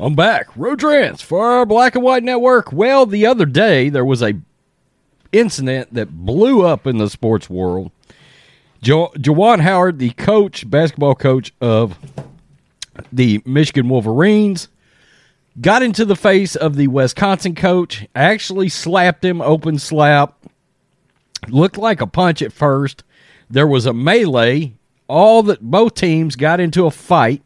[0.00, 0.46] I'm back.
[0.56, 2.72] Road Trans for our Black and White Network.
[2.72, 4.34] Well, the other day there was a
[5.32, 7.90] incident that blew up in the sports world.
[8.80, 11.98] Jo- Juwan Howard, the coach, basketball coach of
[13.12, 14.68] the Michigan Wolverines,
[15.60, 20.34] got into the face of the Wisconsin coach, actually slapped him, open slap.
[21.46, 23.04] Looked like a punch at first.
[23.48, 24.74] There was a melee.
[25.06, 27.42] All that both teams got into a fight,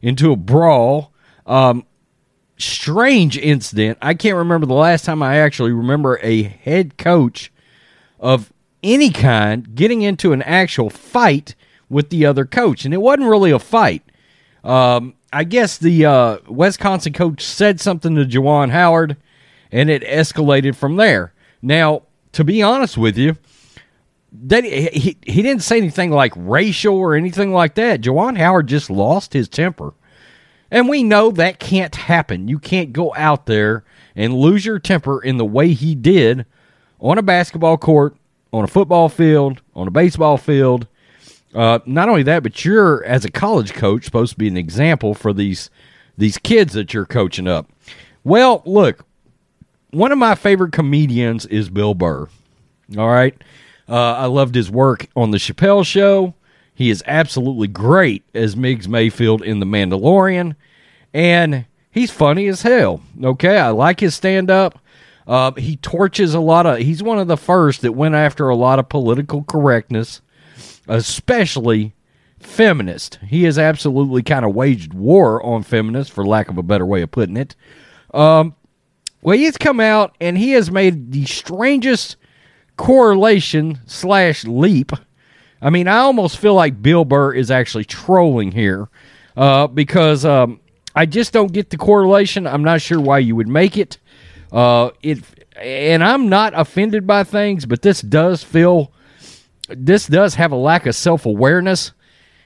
[0.00, 1.12] into a brawl.
[1.46, 1.84] Um,
[2.56, 3.98] strange incident.
[4.00, 7.52] I can't remember the last time I actually remember a head coach
[8.20, 11.54] of any kind getting into an actual fight
[11.88, 14.02] with the other coach, and it wasn't really a fight.
[14.62, 19.16] Um, I guess the uh, Wisconsin coach said something to Juwan Howard,
[19.70, 21.34] and it escalated from there.
[21.60, 22.03] Now,
[22.34, 23.36] to be honest with you,
[24.48, 28.00] he he didn't say anything like racial or anything like that.
[28.00, 29.94] Juwan Howard just lost his temper.
[30.70, 32.48] And we know that can't happen.
[32.48, 33.84] You can't go out there
[34.16, 36.46] and lose your temper in the way he did
[37.00, 38.16] on a basketball court,
[38.52, 40.88] on a football field, on a baseball field.
[41.54, 45.14] Uh, not only that, but you're as a college coach supposed to be an example
[45.14, 45.70] for these
[46.16, 47.70] these kids that you're coaching up.
[48.24, 49.04] Well, look,
[49.94, 52.28] one of my favorite comedians is Bill Burr.
[52.98, 53.34] All right,
[53.88, 56.34] uh, I loved his work on the Chappelle Show.
[56.74, 60.56] He is absolutely great as Migs Mayfield in The Mandalorian,
[61.12, 63.00] and he's funny as hell.
[63.22, 64.80] Okay, I like his stand up.
[65.26, 66.78] Uh, he torches a lot of.
[66.78, 70.20] He's one of the first that went after a lot of political correctness,
[70.88, 71.94] especially
[72.38, 73.18] feminist.
[73.26, 77.00] He has absolutely kind of waged war on feminists, for lack of a better way
[77.02, 77.56] of putting it.
[78.12, 78.54] Um,
[79.24, 82.16] well, he's come out and he has made the strangest
[82.76, 84.92] correlation slash leap.
[85.62, 88.88] I mean, I almost feel like Bill Burr is actually trolling here
[89.36, 90.60] uh, because um,
[90.94, 92.46] I just don't get the correlation.
[92.46, 93.98] I'm not sure why you would make it.
[94.52, 95.24] Uh, it
[95.56, 98.92] and I'm not offended by things, but this does feel
[99.68, 101.92] this does have a lack of self awareness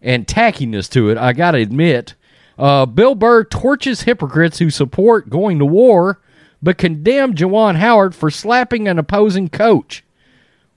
[0.00, 1.18] and tackiness to it.
[1.18, 2.14] I gotta admit.
[2.58, 6.20] Uh, Bill Burr torches hypocrites who support going to war,
[6.62, 10.04] but condemn Juwan Howard for slapping an opposing coach.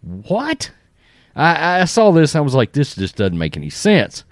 [0.01, 0.71] What?
[1.35, 2.35] I, I saw this.
[2.35, 4.23] I was like, this just doesn't make any sense.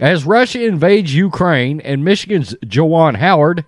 [0.00, 3.64] As Russia invades Ukraine and Michigan's Juwan Howard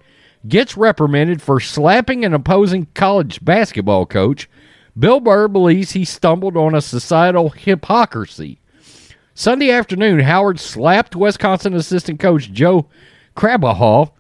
[0.49, 4.49] gets reprimanded for slapping an opposing college basketball coach,
[4.99, 8.59] Bill Burr believes he stumbled on a societal hypocrisy.
[9.35, 12.89] Sunday afternoon, Howard slapped Wisconsin assistant coach Joe
[13.37, 14.13] Krabbenhoft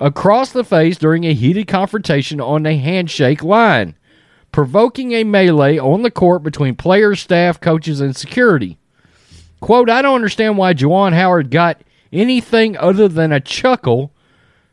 [0.00, 3.94] across the face during a heated confrontation on the handshake line,
[4.50, 8.78] provoking a melee on the court between players, staff, coaches, and security.
[9.60, 14.10] Quote, I don't understand why Juwan Howard got anything other than a chuckle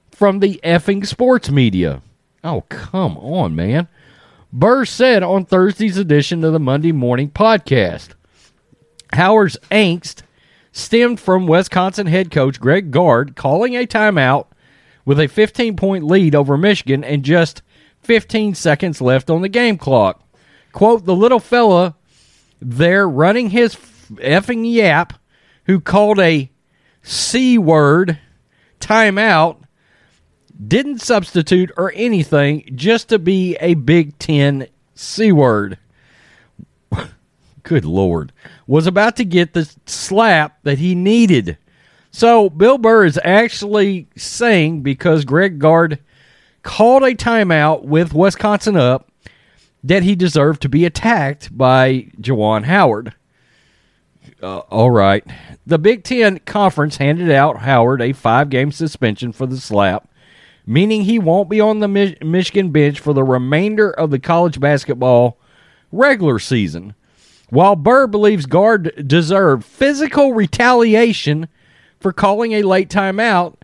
[0.10, 2.02] from the effing sports media.
[2.44, 3.88] Oh, come on, man.
[4.54, 8.10] Burr said on Thursday's edition of the Monday Morning Podcast.
[9.14, 10.22] Howard's angst
[10.72, 14.46] stemmed from Wisconsin head coach Greg Gard calling a timeout
[15.08, 17.62] with a 15 point lead over Michigan and just
[18.02, 20.22] 15 seconds left on the game clock.
[20.74, 21.96] Quote, the little fella
[22.60, 23.76] there running his
[24.16, 25.14] effing yap
[25.66, 26.52] who called a
[27.04, 28.20] C word
[28.82, 29.64] timeout
[30.68, 35.78] didn't substitute or anything just to be a Big Ten C word.
[37.64, 38.34] Good Lord.
[38.66, 41.58] Was about to get the slap that he needed.
[42.18, 46.00] So Bill Burr is actually saying because Greg Gard
[46.64, 49.12] called a timeout with Wisconsin up
[49.84, 53.14] that he deserved to be attacked by Juwan Howard.
[54.42, 55.24] Uh, all right.
[55.68, 60.10] The Big Ten Conference handed out Howard a five game suspension for the slap,
[60.66, 64.60] meaning he won't be on the Mi- Michigan bench for the remainder of the college
[64.60, 65.38] basketball
[65.92, 66.96] regular season.
[67.52, 71.48] While Burr believes Gard deserved physical retaliation
[72.00, 73.56] for calling a late timeout,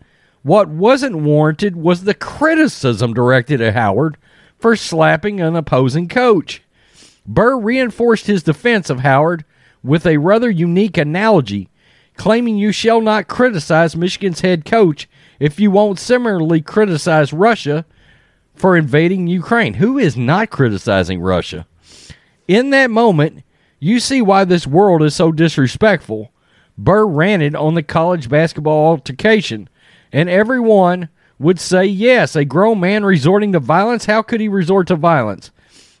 [0.42, 4.16] what wasn't warranted was the criticism directed at Howard
[4.58, 6.62] for slapping an opposing coach.
[7.26, 9.44] Burr reinforced his defense of Howard
[9.82, 11.70] with a rather unique analogy,
[12.16, 15.08] claiming you shall not criticize Michigan's head coach
[15.38, 17.84] if you won't similarly criticize Russia
[18.54, 19.74] for invading Ukraine.
[19.74, 21.66] Who is not criticizing Russia?
[22.46, 23.42] In that moment,
[23.80, 26.30] you see why this world is so disrespectful.
[26.76, 29.68] Burr ranted on the college basketball altercation,
[30.12, 34.06] and everyone would say, yes, a grown man resorting to violence.
[34.06, 35.50] How could he resort to violence?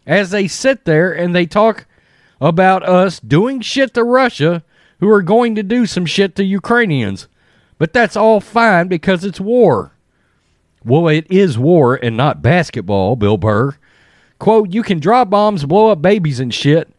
[0.06, 1.86] As they sit there and they talk
[2.40, 4.62] about us doing shit to Russia
[5.00, 7.28] who are going to do some shit to Ukrainians.
[7.78, 9.92] But that's all fine because it's war.
[10.84, 13.76] Well, it is war and not basketball, Bill Burr.
[14.38, 16.92] Quote, you can drop bombs, blow up babies and shit.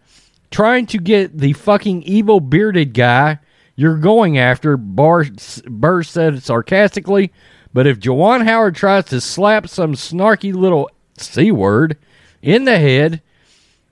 [0.52, 3.40] Trying to get the fucking evil bearded guy
[3.76, 5.26] you're going after, Bar-
[5.66, 7.32] Burr said sarcastically.
[7.74, 11.98] But if Juwan Howard tries to slap some snarky little C word
[12.42, 13.22] in the head,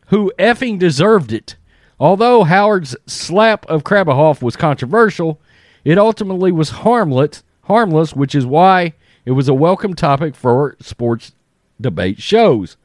[0.08, 1.58] who effing deserved it?
[2.00, 5.42] Although Howard's slap of Krabbenhoft was controversial,
[5.84, 8.94] it ultimately was harmless, harmless, which is why
[9.26, 11.34] it was a welcome topic for sports
[11.80, 12.78] debate shows.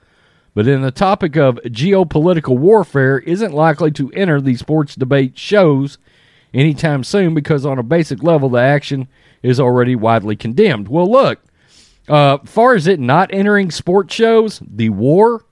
[0.55, 5.99] But in the topic of geopolitical warfare isn't likely to enter the sports debate shows
[6.55, 9.09] anytime soon because on a basic level the action
[9.43, 10.89] is already widely condemned.
[10.89, 11.41] Well, look,
[12.09, 15.45] uh, far as it not entering sports shows, the war,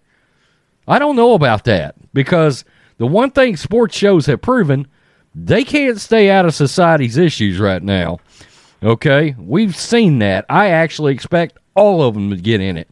[0.89, 2.65] I don't know about that because
[2.99, 4.87] the one thing sports shows have proven
[5.35, 8.19] they can't stay out of society's issues right now.
[8.83, 10.47] Okay, we've seen that.
[10.49, 12.89] I actually expect all of them to get in it.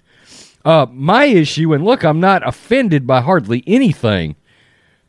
[0.65, 4.37] Uh, my issue, and look, I'm not offended by hardly anything,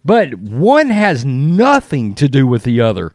[0.05, 3.13] but one has nothing to do with the other.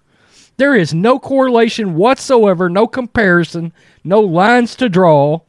[0.56, 3.72] There is no correlation whatsoever, no comparison,
[4.04, 5.40] no lines to draw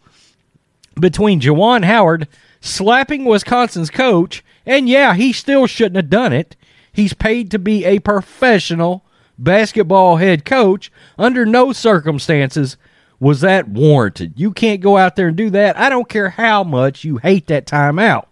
[1.00, 2.28] between Juwan Howard
[2.62, 6.56] slapping Wisconsin's coach, and yeah, he still shouldn't have done it.
[6.94, 9.04] He's paid to be a professional
[9.38, 10.92] basketball head coach.
[11.18, 12.78] Under no circumstances
[13.20, 14.34] was that warranted.
[14.36, 15.78] You can't go out there and do that.
[15.78, 18.26] I don't care how much you hate that timeout.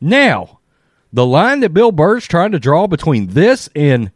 [0.00, 0.55] Now,
[1.12, 4.10] the line that Bill Burr's trying to draw between this and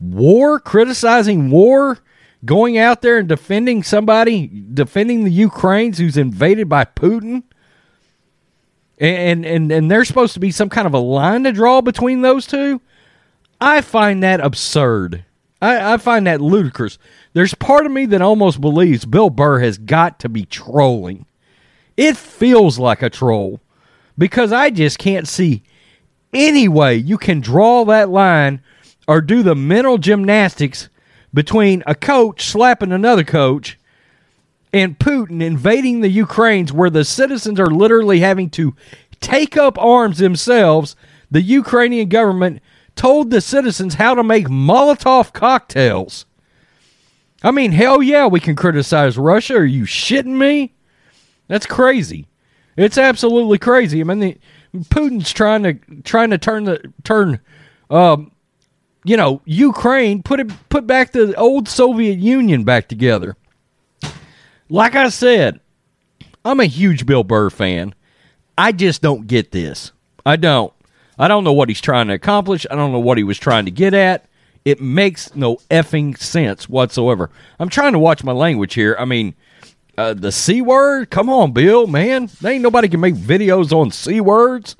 [0.00, 1.98] war, criticizing war,
[2.44, 7.44] going out there and defending somebody, defending the Ukrainians who's invaded by Putin,
[8.98, 12.22] and and and there's supposed to be some kind of a line to draw between
[12.22, 12.80] those two.
[13.60, 15.24] I find that absurd.
[15.60, 16.98] I, I find that ludicrous.
[17.32, 21.26] There's part of me that almost believes Bill Burr has got to be trolling.
[21.96, 23.60] It feels like a troll
[24.18, 25.62] because I just can't see
[26.32, 28.60] any way you can draw that line
[29.06, 30.88] or do the mental gymnastics
[31.34, 33.78] between a coach slapping another coach
[34.72, 38.74] and Putin invading the Ukraines where the citizens are literally having to
[39.20, 40.96] take up arms themselves.
[41.30, 42.62] The Ukrainian government
[42.96, 46.26] told the citizens how to make Molotov cocktails.
[47.42, 49.56] I mean, hell yeah, we can criticize Russia.
[49.56, 50.74] Are you shitting me?
[51.48, 52.28] That's crazy.
[52.76, 54.00] It's absolutely crazy.
[54.00, 54.38] I mean, the,
[54.74, 57.40] Putin's trying to trying to turn the turn,
[57.90, 58.32] um,
[59.04, 63.36] you know, Ukraine put it put back the old Soviet Union back together.
[64.68, 65.60] Like I said,
[66.44, 67.94] I'm a huge Bill Burr fan.
[68.56, 69.92] I just don't get this.
[70.24, 70.72] I don't.
[71.18, 72.66] I don't know what he's trying to accomplish.
[72.70, 74.26] I don't know what he was trying to get at.
[74.64, 77.30] It makes no effing sense whatsoever.
[77.58, 78.96] I'm trying to watch my language here.
[78.98, 79.34] I mean,
[79.98, 81.10] uh, the C word?
[81.10, 82.30] Come on, Bill, man.
[82.40, 84.76] There ain't nobody can make videos on C words.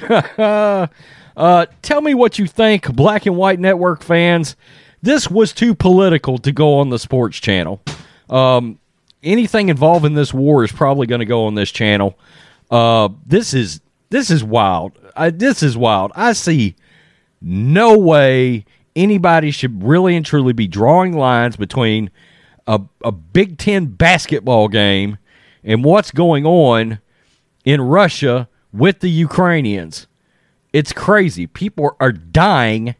[0.08, 4.56] uh, tell me what you think, Black and White Network fans.
[5.02, 7.82] This was too political to go on the sports channel.
[8.30, 8.78] Um,
[9.22, 12.18] anything involving this war is probably going to go on this channel.
[12.70, 14.98] Uh, this is this is wild.
[15.16, 16.12] I, this is wild.
[16.14, 16.76] I see
[17.40, 18.64] no way
[18.94, 22.10] anybody should really and truly be drawing lines between
[22.66, 25.18] a, a Big Ten basketball game
[25.64, 27.00] and what's going on
[27.64, 30.06] in Russia with the Ukrainians.
[30.72, 31.46] It's crazy.
[31.46, 32.94] People are dying,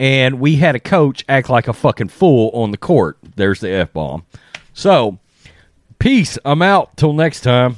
[0.00, 3.18] and we had a coach act like a fucking fool on the court.
[3.36, 4.24] There's the F bomb.
[4.72, 5.18] So,
[5.98, 6.38] peace.
[6.44, 6.96] I'm out.
[6.96, 7.76] Till next time.